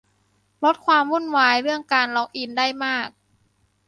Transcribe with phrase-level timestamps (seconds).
[0.63, 3.07] ลดความวุ่นวายเรื่องการล็อกอินได้มาก